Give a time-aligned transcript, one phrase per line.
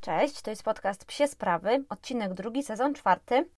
[0.00, 3.48] Cześć, to jest podcast Psie Sprawy, odcinek drugi, sezon czwarty.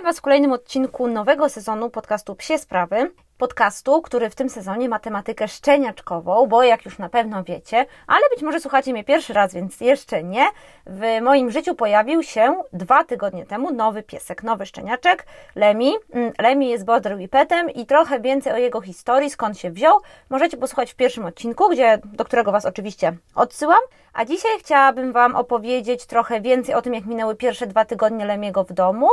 [0.00, 3.10] Witam Was w kolejnym odcinku nowego sezonu podcastu Psie Sprawy.
[3.38, 8.20] Podcastu, który w tym sezonie ma tematykę szczeniaczkową, bo jak już na pewno wiecie, ale
[8.34, 10.46] być może słuchacie mnie pierwszy raz, więc jeszcze nie,
[10.86, 15.92] w moim życiu pojawił się dwa tygodnie temu nowy piesek, nowy szczeniaczek, Lemi.
[16.12, 19.98] Mm, Lemi jest border whippetem i trochę więcej o jego historii, skąd się wziął,
[20.30, 23.80] możecie posłuchać w pierwszym odcinku, gdzie, do którego Was oczywiście odsyłam.
[24.12, 28.64] A dzisiaj chciałabym Wam opowiedzieć trochę więcej o tym, jak minęły pierwsze dwa tygodnie Lemiego
[28.64, 29.08] w domu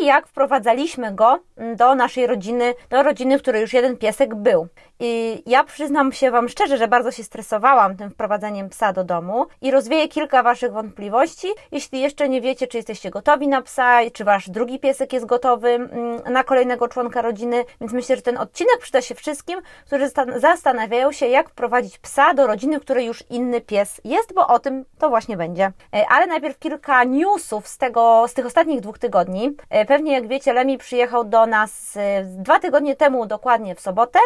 [0.00, 1.38] i jak wprowadzaliśmy go
[1.76, 4.68] do naszej rodziny, do rodziny, w której już jeden piesek był.
[5.00, 9.46] I ja przyznam się Wam szczerze, że bardzo się stresowałam tym wprowadzeniem psa do domu
[9.60, 11.48] i rozwieję kilka Waszych wątpliwości.
[11.72, 15.88] Jeśli jeszcze nie wiecie, czy jesteście gotowi na psa, czy Wasz drugi piesek jest gotowy
[16.30, 21.26] na kolejnego członka rodziny, więc myślę, że ten odcinek przyda się wszystkim, którzy zastanawiają się,
[21.26, 25.08] jak wprowadzić psa do rodziny, w której już inny pies jest, bo o tym to
[25.08, 25.72] właśnie będzie.
[25.94, 29.56] E, ale najpierw kilka newsów z, tego, z tych ostatnich dwóch tygodni.
[29.88, 34.18] Pewnie jak wiecie, Lemi przyjechał do nas e, dwa tygodnie temu, dokładnie w sobotę.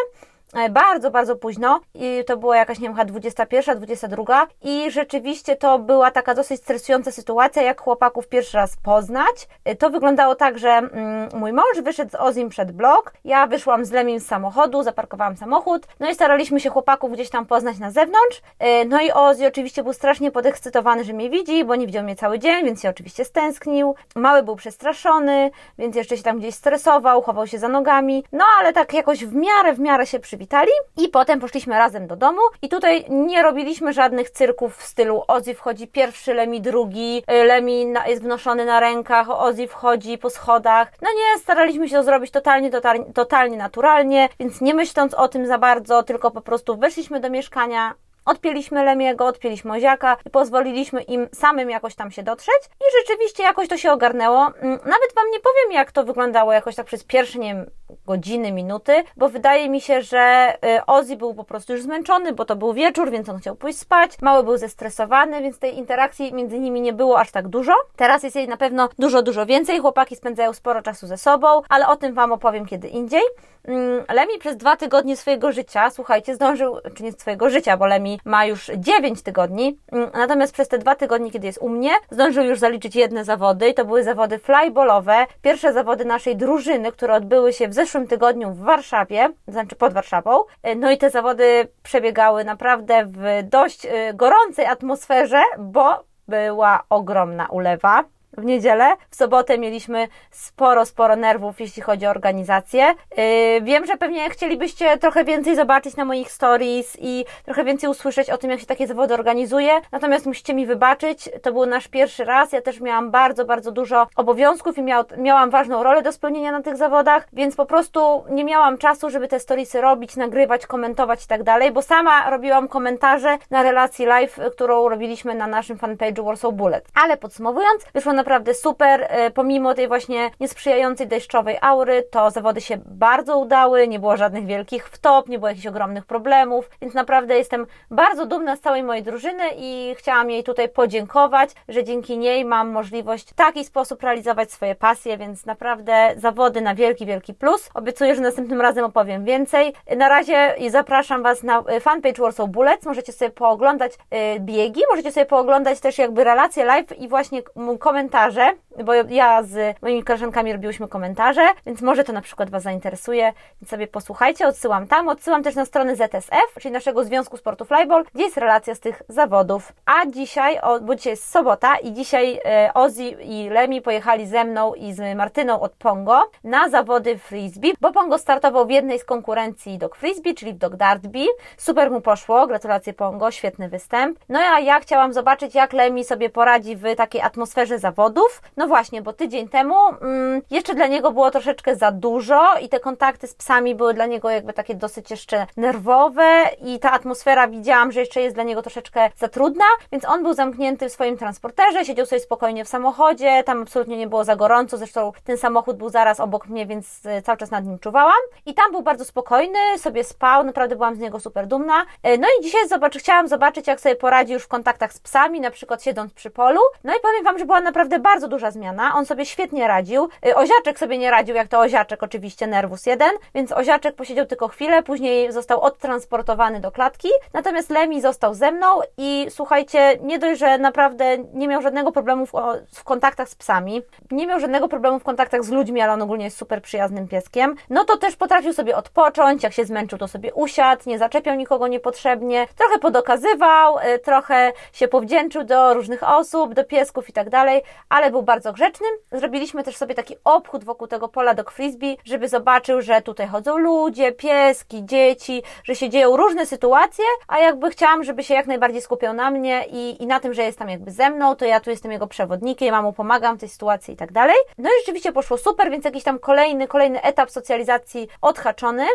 [0.53, 5.79] E, bardzo, bardzo późno i to była jakaś, nie wiem, 21, 22 i rzeczywiście to
[5.79, 9.47] była taka dosyć stresująca sytuacja, jak chłopaków pierwszy raz poznać.
[9.65, 13.85] E, to wyglądało tak, że mm, mój mąż wyszedł z Ozim przed blok, ja wyszłam
[13.85, 17.91] z Lemim z samochodu, zaparkowałam samochód, no i staraliśmy się chłopaków gdzieś tam poznać na
[17.91, 22.03] zewnątrz, e, no i Ozi oczywiście był strasznie podekscytowany, że mnie widzi, bo nie widział
[22.03, 23.95] mnie cały dzień, więc się oczywiście stęsknił.
[24.15, 28.73] Mały był przestraszony, więc jeszcze się tam gdzieś stresował, chował się za nogami, no ale
[28.73, 32.69] tak jakoś w miarę, w miarę się przywitali i potem poszliśmy razem do domu i
[32.69, 38.65] tutaj nie robiliśmy żadnych cyrków w stylu Ozzy wchodzi pierwszy, Lemi drugi, Lemi jest wnoszony
[38.65, 40.91] na rękach, Ozzy wchodzi po schodach.
[41.01, 45.47] No nie, staraliśmy się to zrobić totalnie, totalnie, totalnie naturalnie, więc nie myśląc o tym
[45.47, 47.93] za bardzo, tylko po prostu weszliśmy do mieszkania,
[48.27, 53.67] Odpięliśmy Lemiego, odpięliśmy Oziaka i pozwoliliśmy im samym jakoś tam się dotrzeć i rzeczywiście jakoś
[53.67, 54.47] to się ogarnęło.
[54.47, 57.65] Mm, nawet Wam nie powiem, jak to wyglądało jakoś tak przez pierwsze, nie wiem,
[58.05, 62.45] godziny, minuty, bo wydaje mi się, że y, Ozzy był po prostu już zmęczony, bo
[62.45, 64.11] to był wieczór, więc on chciał pójść spać.
[64.21, 67.73] Mały był zestresowany, więc tej interakcji między nimi nie było aż tak dużo.
[67.95, 69.79] Teraz jest jej na pewno dużo, dużo więcej.
[69.79, 73.21] Chłopaki spędzają sporo czasu ze sobą, ale o tym Wam opowiem kiedy indziej.
[73.67, 78.16] Mm, Lemi przez dwa tygodnie swojego życia, słuchajcie, zdążył, czy nie swojego życia, bo Lemi
[78.25, 82.43] ma już 9 tygodni, mm, natomiast przez te dwa tygodnie, kiedy jest u mnie, zdążył
[82.43, 87.53] już zaliczyć jedne zawody i to były zawody flyballowe, pierwsze zawody naszej drużyny, które odbyły
[87.53, 90.43] się w zeszłym tygodniu w Warszawie, znaczy pod Warszawą.
[90.63, 97.47] E, no i te zawody przebiegały naprawdę w dość e, gorącej atmosferze, bo była ogromna
[97.47, 98.03] ulewa
[98.37, 98.95] w niedzielę.
[99.09, 102.95] W sobotę mieliśmy sporo, sporo nerwów, jeśli chodzi o organizację.
[103.17, 108.29] Yy, wiem, że pewnie chcielibyście trochę więcej zobaczyć na moich stories i trochę więcej usłyszeć
[108.29, 109.81] o tym, jak się takie zawody organizuje.
[109.91, 112.51] Natomiast musicie mi wybaczyć, to był nasz pierwszy raz.
[112.51, 116.61] Ja też miałam bardzo, bardzo dużo obowiązków i miał, miałam ważną rolę do spełnienia na
[116.61, 121.27] tych zawodach, więc po prostu nie miałam czasu, żeby te storiesy robić, nagrywać, komentować i
[121.27, 126.53] tak dalej, bo sama robiłam komentarze na relacji live, którą robiliśmy na naszym fanpage'u Warsaw
[126.53, 126.85] Bullet.
[127.03, 129.07] Ale podsumowując, wyszło na naprawdę super.
[129.09, 134.45] E, pomimo tej właśnie niesprzyjającej deszczowej aury, to zawody się bardzo udały, nie było żadnych
[134.45, 139.03] wielkich wtop, nie było jakichś ogromnych problemów, więc naprawdę jestem bardzo dumna z całej mojej
[139.03, 144.51] drużyny i chciałam jej tutaj podziękować, że dzięki niej mam możliwość w taki sposób realizować
[144.51, 147.69] swoje pasje, więc naprawdę zawody na wielki, wielki plus.
[147.73, 149.73] Obiecuję, że następnym razem opowiem więcej.
[149.97, 155.11] Na razie zapraszam Was na e, fanpage Warsaw Bullets, możecie sobie pooglądać e, biegi, możecie
[155.11, 157.41] sobie pooglądać też jakby relacje live i właśnie
[157.79, 162.63] komentarze komentarze, bo ja z moimi koleżankami robiłyśmy komentarze, więc może to na przykład Was
[162.63, 167.65] zainteresuje, więc sobie posłuchajcie, odsyłam tam, odsyłam też na stronę ZSF, czyli naszego Związku Sportu
[167.65, 169.73] Flyball, gdzie jest relacja z tych zawodów.
[169.85, 174.73] A dzisiaj, bo dzisiaj jest sobota i dzisiaj e, Ozzy i Lemi pojechali ze mną
[174.73, 179.77] i z Martyną od Pongo na zawody frisbee, bo Pongo startował w jednej z konkurencji
[179.77, 181.25] dog frisbee, czyli w dog dartby.
[181.57, 184.19] Super mu poszło, gratulacje Pongo, świetny występ.
[184.29, 188.69] No a ja chciałam zobaczyć, jak Lemi sobie poradzi w takiej atmosferze zawodów, no no
[188.69, 193.27] właśnie, bo tydzień temu mm, jeszcze dla niego było troszeczkę za dużo i te kontakty
[193.27, 197.99] z psami były dla niego jakby takie dosyć jeszcze nerwowe i ta atmosfera widziałam, że
[197.99, 202.05] jeszcze jest dla niego troszeczkę za trudna, więc on był zamknięty w swoim transporterze, siedział
[202.05, 206.19] sobie spokojnie w samochodzie, tam absolutnie nie było za gorąco, zresztą ten samochód był zaraz
[206.19, 210.03] obok mnie, więc e, cały czas nad nim czuwałam i tam był bardzo spokojny, sobie
[210.03, 211.85] spał, naprawdę byłam z niego super dumna.
[212.03, 215.41] E, no i dzisiaj zobacz, chciałam zobaczyć, jak sobie poradzi już w kontaktach z psami,
[215.41, 216.61] na przykład siedząc przy polu.
[216.83, 218.56] No i powiem Wam, że była naprawdę bardzo duża zmiana.
[218.95, 220.09] On sobie świetnie radził.
[220.25, 224.47] E, oziaczek sobie nie radził, jak to oziaczek, oczywiście nerwus 1, więc oziaczek posiedział tylko
[224.47, 227.09] chwilę, później został odtransportowany do klatki.
[227.33, 232.25] Natomiast Lemi został ze mną i słuchajcie, nie dość, że naprawdę nie miał żadnego problemu
[232.25, 232.31] w,
[232.73, 233.81] w kontaktach z psami,
[234.11, 237.55] nie miał żadnego problemu w kontaktach z ludźmi, ale on ogólnie jest super przyjaznym pieskiem,
[237.69, 241.67] no to też potrafił sobie odpocząć, jak się zmęczył, to sobie usiadł, nie zaczepiał nikogo
[241.67, 247.61] niepotrzebnie, trochę podokazywał, y, trochę się powdzięczył do różnych osób, do piesków i tak dalej,
[247.89, 248.89] ale był bardzo grzecznym.
[249.11, 253.57] Zrobiliśmy też sobie taki obchód wokół tego pola do frisbee, żeby zobaczył, że tutaj chodzą
[253.57, 258.81] ludzie, pieski, dzieci, że się dzieją różne sytuacje, a jakby chciałam, żeby się jak najbardziej
[258.81, 261.59] skupiał na mnie i, i na tym, że jest tam jakby ze mną, to ja
[261.59, 264.35] tu jestem jego przewodnikiem, ja mu pomagam w tej sytuacji i tak dalej.
[264.57, 268.85] No i rzeczywiście poszło super, więc jakiś tam kolejny, kolejny etap socjalizacji odhaczony.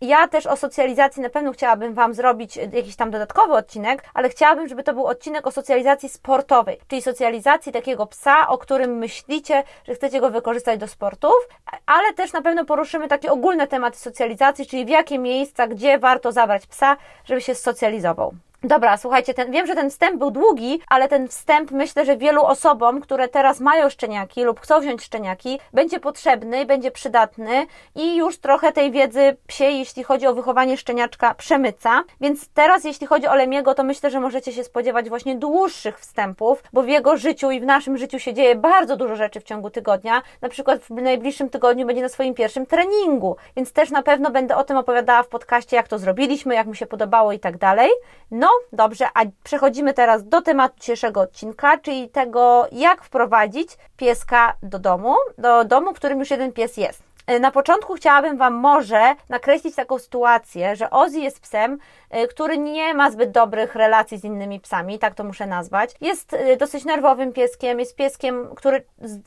[0.00, 4.68] Ja też o socjalizacji na pewno chciałabym Wam zrobić jakiś tam dodatkowy odcinek, ale chciałabym,
[4.68, 9.94] żeby to był odcinek o socjalizacji sportowej, czyli socjalizacji takiego psa, o którym myślicie, że
[9.94, 11.48] chcecie go wykorzystać do sportów,
[11.86, 16.32] ale też na pewno poruszymy takie ogólne tematy socjalizacji, czyli w jakie miejsca, gdzie warto
[16.32, 18.34] zabrać psa, żeby się socjalizował.
[18.62, 22.42] Dobra, słuchajcie, ten, wiem, że ten wstęp był długi, ale ten wstęp myślę, że wielu
[22.44, 28.38] osobom, które teraz mają szczeniaki lub chcą wziąć szczeniaki, będzie potrzebny, będzie przydatny i już
[28.38, 32.02] trochę tej wiedzy psiej, jeśli chodzi o wychowanie szczeniaczka, przemyca.
[32.20, 36.62] Więc teraz, jeśli chodzi o Lemiego, to myślę, że możecie się spodziewać właśnie dłuższych wstępów,
[36.72, 39.70] bo w jego życiu i w naszym życiu się dzieje bardzo dużo rzeczy w ciągu
[39.70, 40.22] tygodnia.
[40.40, 44.56] Na przykład w najbliższym tygodniu będzie na swoim pierwszym treningu, więc też na pewno będę
[44.56, 47.90] o tym opowiadała w podcaście, jak to zrobiliśmy, jak mu się podobało i tak dalej.
[48.30, 54.78] No, dobrze, a przechodzimy teraz do tematu dzisiejszego odcinka, czyli tego, jak wprowadzić pieska do
[54.78, 57.09] domu, do domu, w którym już jeden pies jest.
[57.26, 61.78] E, na początku chciałabym Wam może nakreślić taką sytuację, że Ozzy jest psem,
[62.10, 65.94] e, który nie ma zbyt dobrych relacji z innymi psami, tak to muszę nazwać.
[66.00, 68.84] Jest e, dosyć nerwowym pieskiem, jest pieskiem, który,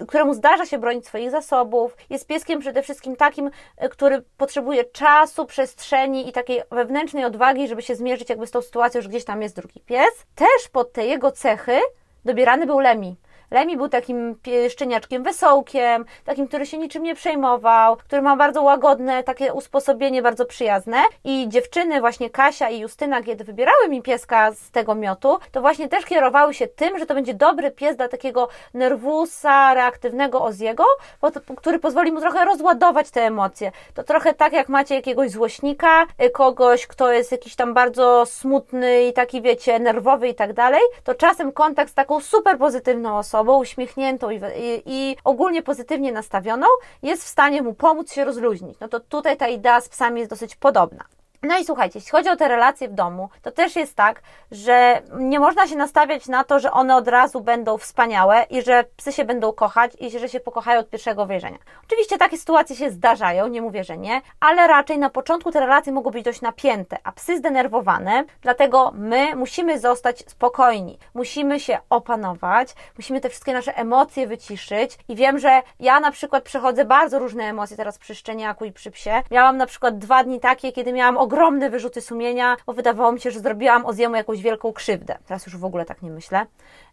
[0.08, 3.50] któremu zdarza się bronić swoich zasobów, jest pieskiem przede wszystkim takim,
[3.92, 9.02] który potrzebuje czasu, przestrzeni i takiej wewnętrznej odwagi, żeby się zmierzyć jakby z tą sytuacją,
[9.02, 10.26] że gdzieś tam jest drugi pies.
[10.36, 11.80] Też pod te jego cechy
[12.26, 13.16] dobierany był Lemi.
[13.52, 14.36] Lemi był takim
[14.70, 20.46] szczeniaczkiem wesołkiem, takim, który się niczym nie przejmował, który ma bardzo łagodne takie usposobienie, bardzo
[20.46, 20.98] przyjazne.
[21.24, 25.90] I dziewczyny, właśnie Kasia i Justyna, kiedy wybierały mi pieska z tego miotu, to właśnie
[25.90, 30.84] też kierowały się tym, że to będzie dobry pies dla takiego nerwusa, reaktywnego Oziego,
[31.58, 33.72] który pozwoli mu trochę rozładować te emocje.
[33.94, 39.04] To trochę tak, jak macie jakiegoś złośnika, y, kogoś, kto jest jakiś tam bardzo smutny
[39.04, 43.43] i taki, wiecie, nerwowy i tak dalej, to czasem kontakt z taką super pozytywną osobą,
[43.44, 46.68] osobą uśmiechniętą i, i, i, ogólnie pozytywnie nastawioną
[47.02, 48.80] jest w stanie mu pomóc się rozluźnić.
[48.80, 51.04] No to tutaj ta idea z psami jest dosyć podobna.
[51.44, 55.02] No i słuchajcie, jeśli chodzi o te relacje w domu, to też jest tak, że
[55.18, 59.12] nie można się nastawiać na to, że one od razu będą wspaniałe i że psy
[59.12, 61.58] się będą kochać i że się pokochają od pierwszego wejrzenia.
[61.84, 65.94] Oczywiście takie sytuacje się zdarzają, nie mówię, że nie, ale raczej na początku te relacje
[65.94, 72.76] mogą być dość napięte, a psy zdenerwowane, dlatego my musimy zostać spokojni, musimy się opanować,
[72.98, 77.44] musimy te wszystkie nasze emocje wyciszyć i wiem, że ja na przykład przechodzę bardzo różne
[77.44, 79.22] emocje teraz przy szczeniaku i przy psie.
[79.32, 81.33] Miałam na przykład dwa dni takie, kiedy miałam ogromne
[81.70, 85.18] wyrzuty sumienia, bo wydawało mi się, że zrobiłam Oziemu jakąś wielką krzywdę.
[85.28, 86.46] Teraz już w ogóle tak nie myślę.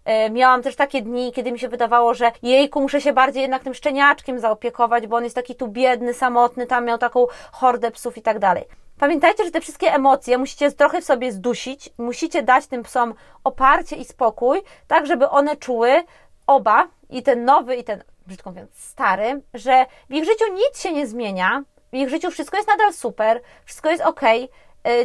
[0.04, 3.62] E, miałam też takie dni, kiedy mi się wydawało, że jejku, muszę się bardziej jednak
[3.62, 8.16] tym szczeniaczkiem zaopiekować, bo on jest taki tu biedny, samotny, tam miał taką hordę psów
[8.16, 8.64] i tak dalej.
[8.99, 13.97] Pamiętajcie, że te wszystkie emocje musicie trochę w sobie zdusić, musicie dać tym psom oparcie
[13.97, 16.02] i spokój, tak żeby one czuły
[16.47, 20.92] oba, i ten nowy, i ten, brzydko mówiąc, stary, że w ich życiu nic się
[20.92, 24.20] nie zmienia, w ich życiu wszystko jest nadal super, wszystko jest ok,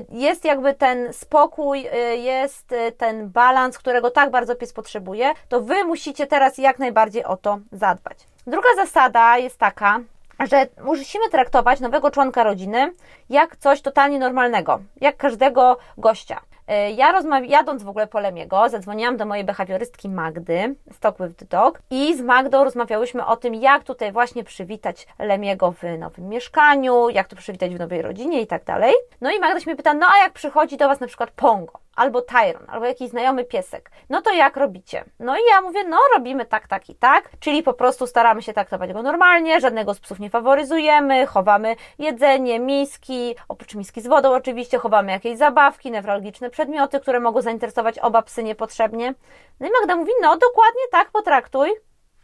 [0.09, 5.61] jest jakby ten spokój, y, jest y, ten balans, którego tak bardzo pies potrzebuje, to
[5.61, 8.17] Wy musicie teraz jak najbardziej o to zadbać.
[8.47, 9.99] Druga zasada jest taka,
[10.39, 12.93] że musimy traktować nowego członka rodziny
[13.29, 16.41] jak coś totalnie normalnego, jak każdego gościa.
[16.67, 21.35] E, ja rozmawiam, jadąc w ogóle po Lemiego, zadzwoniłam do mojej behawiorystki Magdy Talk with
[21.35, 26.29] the Dog i z Magdą rozmawiałyśmy o tym, jak tutaj właśnie przywitać Lemiego w nowym
[26.29, 28.93] mieszkaniu, jak to przywitać w nowej rodzinie i tak dalej.
[29.21, 31.84] No i Magda się mnie pyta, no a jak przychodzi do Was na przykład Pongo?
[31.95, 33.91] Albo Tyron, albo jakiś znajomy piesek.
[34.09, 35.05] No to jak robicie?
[35.19, 38.53] No i ja mówię, no robimy tak, tak i tak, czyli po prostu staramy się
[38.53, 44.33] traktować go normalnie, żadnego z psów nie faworyzujemy, chowamy jedzenie, miski, oprócz miski z wodą
[44.33, 49.13] oczywiście, chowamy jakieś zabawki, newralgiczne przedmioty, które mogą zainteresować oba psy niepotrzebnie.
[49.59, 51.69] No i Magda mówi, no dokładnie tak potraktuj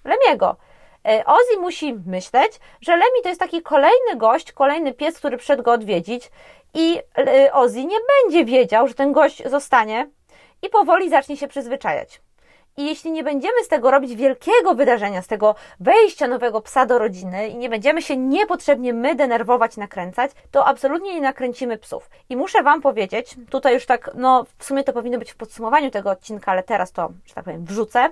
[0.04, 0.56] Lemiego.
[1.08, 5.64] E, Ozzy musi myśleć, że Lemi to jest taki kolejny gość, kolejny pies, który przyszedł
[5.64, 6.32] go odwiedzić
[6.74, 10.10] i e, Ozzy nie będzie wiedział, że ten gość zostanie
[10.62, 12.22] i powoli zacznie się przyzwyczajać.
[12.78, 17.00] I jeśli nie będziemy z tego robić wielkiego wydarzenia, z tego wejścia nowego psa do
[17.00, 22.10] rodziny i nie będziemy się niepotrzebnie my denerwować, nakręcać, to absolutnie nie nakręcimy psów.
[22.30, 25.92] I muszę Wam powiedzieć, tutaj już tak, no w sumie to powinno być w podsumowaniu
[25.92, 28.10] tego odcinka, ale teraz to, że tak powiem, wrzucę,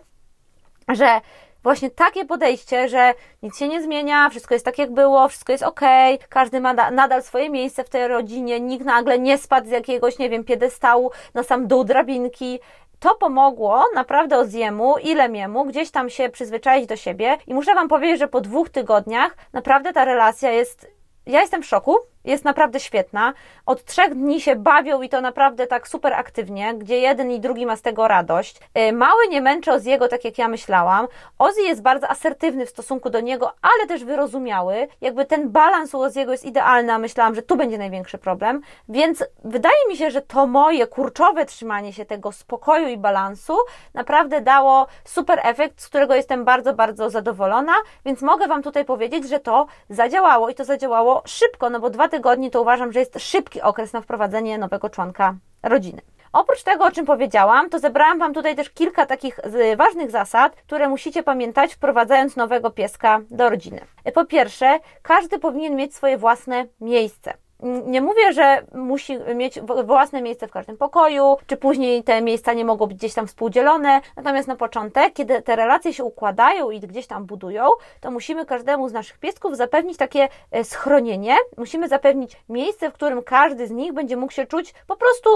[0.87, 1.21] że
[1.63, 3.13] właśnie takie podejście, że
[3.43, 5.81] nic się nie zmienia, wszystko jest tak jak było, wszystko jest ok,
[6.29, 10.29] każdy ma nadal swoje miejsce w tej rodzinie, nikt nagle nie spadł z jakiegoś, nie
[10.29, 12.59] wiem, piedestału na sam dół drabinki.
[12.99, 17.87] To pomogło naprawdę Oziemu i Lemiemu gdzieś tam się przyzwyczaić do siebie i muszę Wam
[17.87, 22.79] powiedzieć, że po dwóch tygodniach naprawdę ta relacja jest ja jestem w szoku, jest naprawdę
[22.79, 23.33] świetna.
[23.65, 27.65] Od trzech dni się bawią i to naprawdę tak super aktywnie, gdzie jeden i drugi
[27.65, 28.59] ma z tego radość.
[28.77, 31.07] Y, mały nie męczy Oziego tak jak ja myślałam.
[31.39, 34.87] Ozzy jest bardzo asertywny w stosunku do niego, ale też wyrozumiały.
[35.01, 38.61] Jakby ten balans u Oziego jest idealny, a myślałam, że tu będzie największy problem.
[38.89, 43.57] Więc wydaje mi się, że to moje kurczowe trzymanie się tego spokoju i balansu
[43.93, 47.73] naprawdę dało super efekt, z którego jestem bardzo, bardzo zadowolona.
[48.05, 52.08] Więc mogę Wam tutaj powiedzieć, że to zadziałało i to zadziałało szybko, no bo dwa
[52.09, 56.01] tygodni to uważam, że jest szybki okres na wprowadzenie nowego członka rodziny.
[56.33, 59.39] Oprócz tego, o czym powiedziałam, to zebrałam Wam tutaj też kilka takich
[59.77, 63.81] ważnych zasad, które musicie pamiętać, wprowadzając nowego pieska do rodziny.
[64.13, 70.47] Po pierwsze, każdy powinien mieć swoje własne miejsce nie mówię, że musi mieć własne miejsce
[70.47, 74.01] w każdym pokoju, czy później te miejsca nie mogą być gdzieś tam współdzielone.
[74.15, 77.69] Natomiast na początek, kiedy te relacje się układają i gdzieś tam budują,
[78.01, 81.35] to musimy każdemu z naszych piesków zapewnić takie e, schronienie.
[81.57, 85.29] Musimy zapewnić miejsce, w którym każdy z nich będzie mógł się czuć po prostu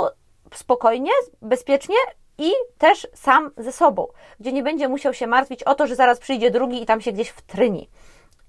[0.54, 1.12] spokojnie,
[1.42, 1.96] bezpiecznie
[2.38, 4.08] i też sam ze sobą,
[4.40, 7.12] gdzie nie będzie musiał się martwić o to, że zaraz przyjdzie drugi i tam się
[7.12, 7.90] gdzieś wtryni.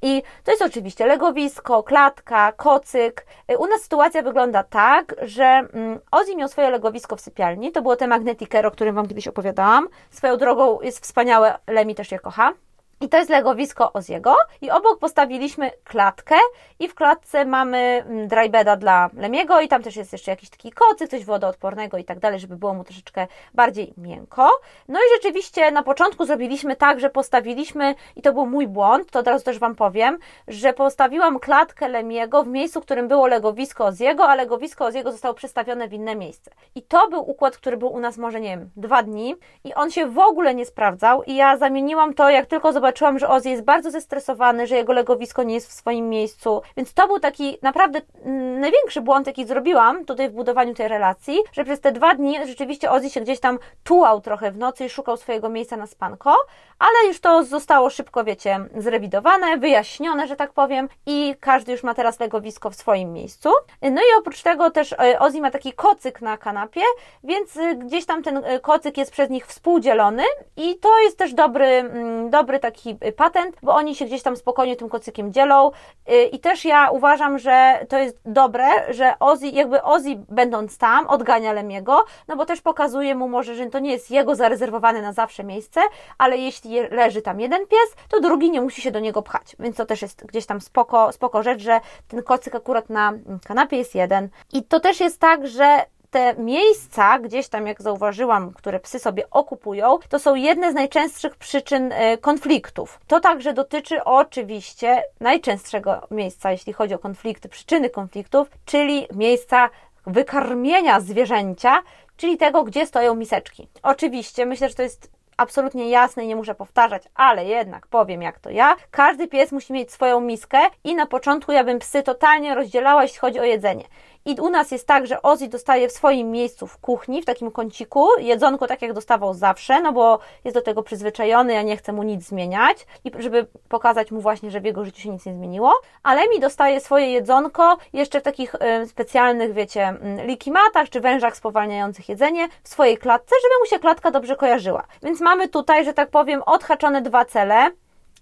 [0.07, 3.27] I to jest oczywiście legowisko, klatka, kocyk.
[3.59, 7.73] U nas sytuacja wygląda tak, że mm, Ozzy miał swoje legowisko w sypialni.
[7.73, 9.89] To było te Magneticero, o którym Wam kiedyś opowiadałam.
[10.11, 12.53] Swoją drogą jest wspaniałe, Lemi też je kocha.
[13.01, 16.35] I to jest legowisko Oziego i obok postawiliśmy klatkę
[16.79, 20.73] i w klatce mamy mm, drybeda dla Lemiego i tam też jest jeszcze jakiś taki
[20.73, 24.51] kocyk, coś wodoodpornego i tak dalej, żeby było mu troszeczkę bardziej miękko.
[24.89, 29.19] No i rzeczywiście na początku zrobiliśmy tak, że postawiliśmy, i to był mój błąd, to
[29.19, 33.85] od razu też Wam powiem, że postawiłam klatkę Lemiego w miejscu, w którym było legowisko
[33.85, 36.51] Oziego, a legowisko Oziego zostało przestawione w inne miejsce.
[36.75, 39.35] I to był układ, który był u nas może, nie wiem, dwa dni
[39.65, 43.19] i on się w ogóle nie sprawdzał i ja zamieniłam to, jak tylko zobaczyłam zobaczyłam,
[43.19, 46.63] że Ozzy jest bardzo zestresowany, że jego legowisko nie jest w swoim miejscu.
[46.77, 51.39] Więc to był taki naprawdę mm, największy błąd, jaki zrobiłam tutaj w budowaniu tej relacji,
[51.53, 54.89] że przez te dwa dni rzeczywiście Ozzy się gdzieś tam tułał trochę w nocy i
[54.89, 56.37] szukał swojego miejsca na spanko,
[56.79, 61.95] ale już to zostało szybko, wiecie, zrewidowane, wyjaśnione, że tak powiem i każdy już ma
[61.95, 63.51] teraz legowisko w swoim miejscu.
[63.83, 66.83] No i oprócz tego też e, Ozzy ma taki kocyk na kanapie,
[67.25, 70.23] więc e, gdzieś tam ten e, kocyk jest przez nich współdzielony
[70.57, 74.23] i to jest też dobry, mm, dobry taki taki y, patent, bo oni się gdzieś
[74.23, 75.71] tam spokojnie tym kocykiem dzielą.
[76.11, 81.07] Y, i też ja uważam, że to jest dobre, że Ozzy, jakby Ozzy będąc tam
[81.07, 85.13] odgania Lemiego, no bo też pokazuje mu może, że to nie jest jego zarezerwowane na
[85.13, 85.81] zawsze miejsce,
[86.19, 89.77] ale jeśli leży tam jeden pies, to drugi nie musi się do niego pchać, więc
[89.77, 93.13] to też jest gdzieś tam spoko, spoko rzecz, że ten kocyk akurat na
[93.47, 94.29] kanapie jest jeden.
[94.53, 99.31] I to też jest tak, że te miejsca, gdzieś tam, jak zauważyłam, które psy sobie
[99.31, 103.01] okupują, to są jedne z najczęstszych przyczyn e, konfliktów.
[103.07, 109.71] To także dotyczy oczywiście najczęstszego miejsca, jeśli chodzi o konflikty, przyczyny konfliktów, czyli miejsca
[110.07, 111.83] wykarmienia zwierzęcia,
[112.17, 113.69] czyli tego, gdzie stoją miseczki.
[113.83, 118.39] Oczywiście, myślę, że to jest absolutnie jasne i nie muszę powtarzać, ale jednak powiem jak
[118.39, 118.77] to ja.
[118.91, 123.19] Każdy pies musi mieć swoją miskę i na początku ja bym psy totalnie rozdzielała, jeśli
[123.19, 123.85] chodzi o jedzenie.
[124.27, 127.51] I u nas jest tak, że Ozzy dostaje w swoim miejscu w kuchni, w takim
[127.51, 131.93] kąciku, jedzonko tak jak dostawał zawsze, no bo jest do tego przyzwyczajony, ja nie chcę
[131.93, 135.35] mu nic zmieniać i żeby pokazać mu właśnie, że w jego życiu się nic nie
[135.35, 135.73] zmieniło.
[136.03, 141.37] Ale mi dostaje swoje jedzonko jeszcze w takich y, specjalnych, wiecie, y, likimatach czy wężach
[141.37, 144.85] spowalniających jedzenie w swojej klatce, żeby mu się klatka dobrze kojarzyła.
[145.03, 147.71] Więc mamy tutaj, że tak powiem, odhaczone dwa cele.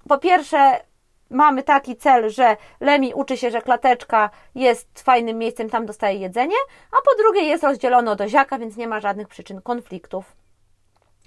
[0.08, 0.80] Po pierwsze,
[1.32, 6.56] mamy taki cel, że Lemi uczy się, że klateczka jest fajnym miejscem, tam dostaje jedzenie,
[6.92, 10.42] a po drugie jest rozdzielony od oziaka, więc nie ma żadnych przyczyn konfliktów.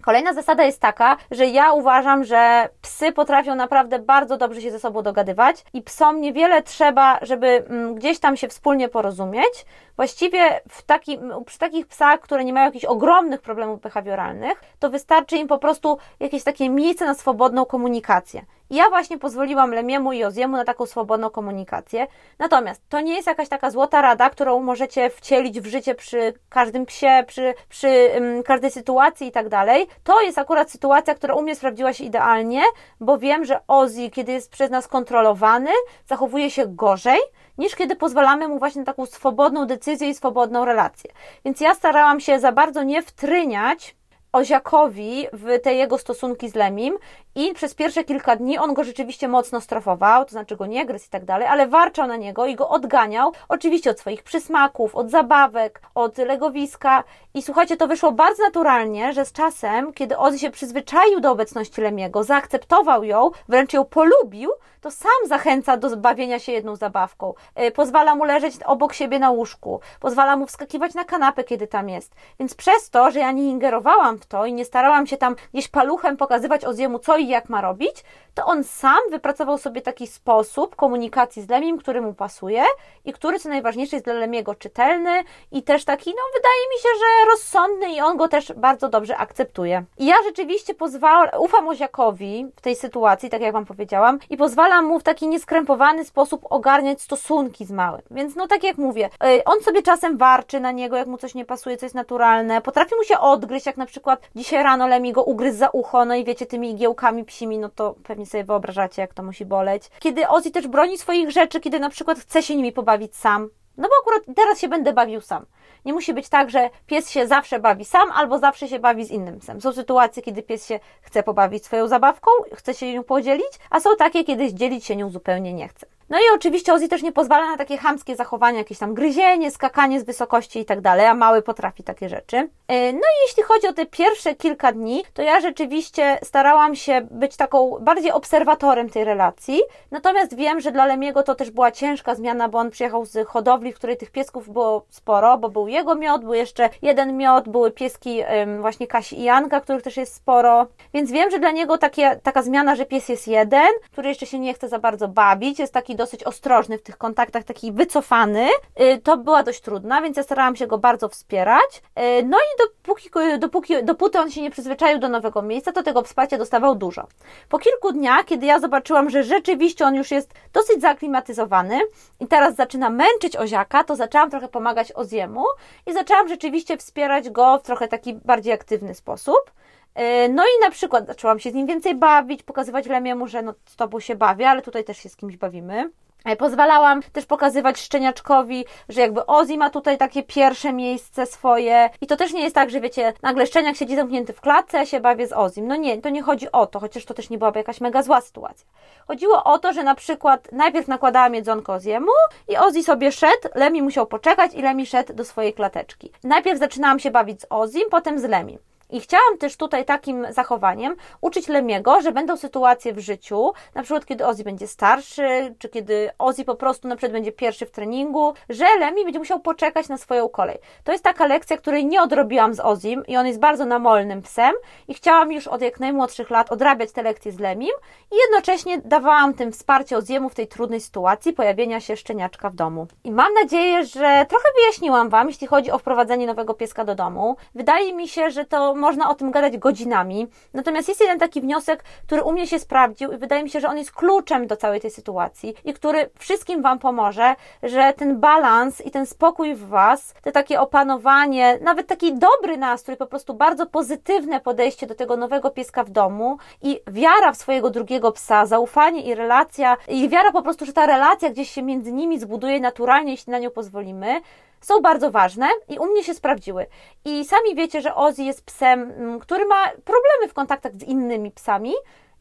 [0.06, 4.80] Kolejna zasada jest taka, że ja uważam, że psy potrafią naprawdę bardzo dobrze się ze
[4.80, 9.66] sobą dogadywać i psom niewiele trzeba, żeby mm, gdzieś tam się wspólnie porozumieć.
[9.96, 15.38] Właściwie w taki, przy takich psach, które nie mają jakichś ogromnych problemów behawioralnych, to wystarczy
[15.38, 18.46] im po prostu jakieś takie miejsce na swobodną komunikację.
[18.70, 22.08] Ja właśnie pozwoliłam Lemiemu i Oziemu na taką swobodną komunikację.
[22.40, 26.86] Natomiast to nie jest jakaś taka złota rada, którą możecie wcielić w życie przy każdym
[26.86, 29.88] psie, przy, przy um, każdej sytuacji i tak dalej.
[30.04, 32.62] To jest akurat sytuacja, która u mnie sprawdziła się idealnie,
[33.00, 35.72] bo wiem, że Ozzy, kiedy jest przez nas kontrolowany,
[36.08, 37.20] zachowuje się gorzej
[37.58, 41.12] niż kiedy pozwalamy mu właśnie na taką swobodną decyzję i swobodną relację.
[41.46, 43.96] Więc ja starałam się za bardzo nie wtryniać
[44.36, 46.98] Oziakowi w te jego stosunki z Lemim
[47.36, 51.06] i przez pierwsze kilka dni on go rzeczywiście mocno strofował, to znaczy go nie gryzł
[51.06, 55.10] i tak dalej, ale warczał na niego i go odganiał, oczywiście od swoich przysmaków, od
[55.12, 60.52] zabawek, od legowiska i słuchajcie, to wyszło bardzo naturalnie, że z czasem, kiedy Ozzy się
[60.52, 64.52] przyzwyczaił do obecności Lemiego, zaakceptował ją, wręcz ją polubił,
[64.86, 67.34] to sam zachęca do bawienia się jedną zabawką.
[67.56, 71.90] E, pozwala mu leżeć obok siebie na łóżku, pozwala mu wskakiwać na kanapę, kiedy tam
[71.90, 72.16] jest.
[72.40, 75.68] Więc przez to, że ja nie ingerowałam w to i nie starałam się tam gdzieś
[75.68, 78.04] paluchem pokazywać Oziemu, co i jak ma robić,
[78.34, 82.64] to on sam wypracował sobie taki sposób komunikacji z Lemim, który mu pasuje
[83.06, 86.90] i który, co najważniejsze, jest dla Lemiego czytelny i też taki, no wydaje mi się,
[87.00, 89.84] że rozsądny i on go też bardzo dobrze akceptuje.
[89.98, 94.86] I ja rzeczywiście pozwalam, ufam Oziakowi w tej sytuacji, tak jak Wam powiedziałam, i pozwalam
[94.86, 98.02] mu w taki nieskrępowany sposób ogarniać stosunki z małym.
[98.12, 101.36] Więc no tak jak mówię, y, on sobie czasem warczy na niego, jak mu coś
[101.36, 105.14] nie pasuje, co jest naturalne, potrafi mu się odgryźć, jak na przykład dzisiaj rano Lemi
[105.14, 109.02] go ugryzł za ucho, no i wiecie, tymi igiełkami psimi, no to pewnie sobie wyobrażacie,
[109.02, 109.90] jak to musi boleć.
[110.00, 113.88] Kiedy Ozzy też broni swoich rzeczy, kiedy na przykład chce się nimi pobawić sam, no
[113.88, 115.46] bo akurat teraz się będę bawił sam.
[115.86, 119.12] Nie musi być tak, że pies się zawsze bawi sam albo zawsze się bawi z
[119.12, 119.62] innym psem.
[119.62, 123.90] Są sytuacje, kiedy pies się chce pobawić swoją zabawką, chce się nią podzielić, a są
[123.96, 125.95] takie, kiedy dzielić się nią zupełnie nie chce.
[126.10, 130.00] No i oczywiście Ozzy też nie pozwala na takie chamskie zachowania, jakieś tam gryzienie, skakanie
[130.00, 132.38] z wysokości i tak dalej, a mały potrafi takie rzeczy.
[132.68, 137.08] E, no i jeśli chodzi o te pierwsze kilka dni, to ja rzeczywiście starałam się
[137.12, 142.16] być taką bardziej obserwatorem tej relacji, natomiast wiem, że dla Lemiego to też była ciężka
[142.16, 145.96] zmiana, bo on przyjechał z hodowli, w której tych piesków było sporo, bo był jego
[145.96, 148.24] miod, był jeszcze jeden miod, były pieski
[148.60, 152.42] właśnie Kasi i Janka, których też jest sporo, więc wiem, że dla niego takie, taka
[152.42, 155.95] zmiana, że pies jest jeden, który jeszcze się nie chce za bardzo bawić, jest taki
[155.96, 158.48] dosyć ostrożny w tych kontaktach, taki wycofany,
[158.82, 161.82] y, to była dość trudna, więc ja starałam się go bardzo wspierać.
[162.20, 166.02] Y, no i dopóki, dopóki, dopóty on się nie przyzwyczaił do nowego miejsca, to tego
[166.02, 167.08] wsparcia dostawał dużo.
[167.50, 171.80] Po kilku dniach, kiedy ja zobaczyłam, że rzeczywiście on już jest dosyć zaaklimatyzowany
[172.20, 175.44] i teraz zaczyna męczyć Oziaka, to zaczęłam trochę pomagać Oziemu
[175.86, 179.52] i zaczęłam rzeczywiście wspierać go w trochę taki bardziej aktywny sposób.
[180.00, 183.54] Y, no i na przykład zaczęłam się z nim więcej bawić, pokazywać Lemiemu, że no
[183.66, 185.90] z tobą się bawię, ale tutaj też się z kimś bawimy.
[186.26, 191.90] E, pozwalałam też pokazywać szczeniaczkowi, że jakby Ozzy ma tutaj takie pierwsze miejsce swoje.
[192.02, 194.86] I to też nie jest tak, że wiecie, nagle szczeniak siedzi zamknięty w klatce, a
[194.86, 195.68] się bawię z Ozim.
[195.68, 198.22] No nie, to nie chodzi o to, chociaż to też nie byłaby jakaś mega zła
[198.22, 198.68] sytuacja.
[199.08, 202.12] Chodziło o to, że na przykład najpierw nakładałam jedzonko Oziemu
[202.48, 206.12] i Ozzy sobie szedł, Lemi musiał poczekać i Lemi szedł do swojej klateczki.
[206.24, 208.60] Najpierw zaczynałam się bawić z Ozim, potem z Lemim.
[208.90, 214.06] I chciałam też tutaj takim zachowaniem uczyć Lemiego, że będą sytuacje w życiu, na przykład
[214.06, 218.34] kiedy Ozzy będzie starszy, czy kiedy Ozzy po prostu na przykład będzie pierwszy w treningu,
[218.50, 220.58] że Lemi będzie musiał poczekać na swoją kolej.
[220.84, 224.54] To jest taka lekcja, której nie odrobiłam z Ozim i on jest bardzo namolnym psem
[224.88, 227.74] i chciałam już od jak najmłodszych lat odrabiać te lekcje z Lemim
[228.12, 232.88] i jednocześnie dawałam tym wsparcie Oziemu w tej trudnej sytuacji pojawienia się szczeniaczka w domu.
[233.04, 237.38] I mam nadzieję, że trochę wyjaśniłam Wam, jeśli chodzi o wprowadzenie nowego pieska do domu.
[237.56, 240.28] Wydaje mi się, że to można o tym gadać godzinami.
[240.54, 243.68] Natomiast jest jeden taki wniosek, który u mnie się sprawdził i wydaje mi się, że
[243.68, 248.82] on jest kluczem do całej tej sytuacji i który wszystkim Wam pomoże, że ten balans
[248.82, 253.66] i ten spokój w Was, te takie opanowanie, nawet taki dobry nastrój, po prostu bardzo
[253.66, 259.02] pozytywne podejście do tego nowego pieska w domu i wiara w swojego drugiego psa, zaufanie
[259.02, 263.12] i relacja, i wiara po prostu, że ta relacja gdzieś się między nimi zbuduje naturalnie,
[263.12, 264.22] jeśli na nią pozwolimy,
[264.62, 266.66] są bardzo ważne i u mnie się sprawdziły.
[267.06, 271.32] I sami wiecie, że Ozzy jest psem, mm, który ma problemy w kontaktach z innymi
[271.32, 271.74] psami,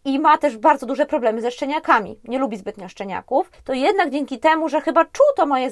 [0.05, 2.19] i ma też bardzo duże problemy ze szczeniakami.
[2.25, 3.51] Nie lubi zbytnio szczeniaków.
[3.65, 5.71] To jednak dzięki temu, że chyba czuł to moje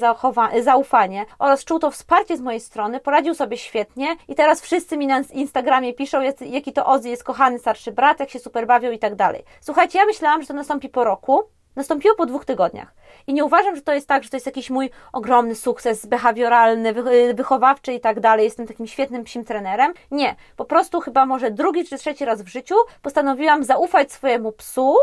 [0.62, 5.06] zaufanie oraz czuł to wsparcie z mojej strony, poradził sobie świetnie i teraz wszyscy mi
[5.06, 8.98] na Instagramie piszą, jaki to Ozzy jest kochany starszy brat, jak się super bawią i
[8.98, 9.44] tak dalej.
[9.60, 11.42] Słuchajcie, ja myślałam, że to nastąpi po roku,
[11.76, 12.94] nastąpiło po dwóch tygodniach.
[13.26, 16.94] I nie uważam, że to jest tak, że to jest jakiś mój ogromny sukces behawioralny,
[17.34, 18.44] wychowawczy i tak dalej.
[18.44, 19.92] Jestem takim świetnym psim trenerem.
[20.10, 24.96] Nie, po prostu chyba może drugi czy trzeci raz w życiu postanowiłam zaufać swojemu psu,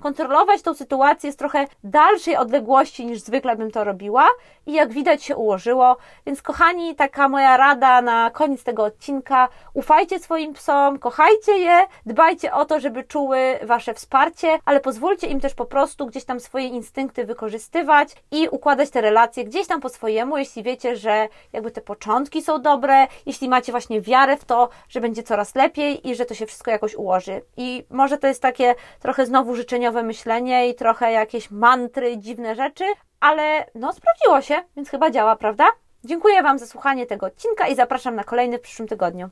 [0.00, 4.28] kontrolować tą sytuację z trochę dalszej odległości niż zwykle bym to robiła
[4.66, 5.96] i jak widać się ułożyło.
[6.26, 12.52] Więc kochani, taka moja rada na koniec tego odcinka, ufajcie swoim psom, kochajcie je, dbajcie
[12.52, 16.66] o to, żeby czuły wasze wsparcie, ale pozwólcie im też po prostu gdzieś tam swoje
[16.66, 21.80] instynkty wykorzystywać i układać te relacje gdzieś tam po swojemu, jeśli wiecie, że jakby te
[21.80, 26.26] początki są dobre, jeśli macie właśnie wiarę w to, że będzie coraz lepiej i że
[26.26, 27.42] to się wszystko jakoś ułoży.
[27.56, 29.54] I może to jest takie trochę znowu
[30.02, 32.84] myślenie i trochę jakieś mantry, dziwne rzeczy,
[33.20, 35.64] ale no sprawdziło się, więc chyba działa, prawda?
[36.04, 39.28] Dziękuję Wam za słuchanie tego odcinka i zapraszam na kolejny w przyszłym tygodniu.